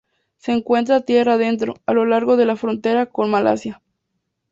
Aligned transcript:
Se 0.37 0.51
encuentra 0.51 1.01
tierra 1.05 1.33
adentro, 1.33 1.75
a 1.85 1.93
lo 1.93 2.05
largo 2.05 2.35
de 2.35 2.47
la 2.47 2.55
frontera 2.55 3.05
con 3.05 3.29
Malasia. 3.29 3.83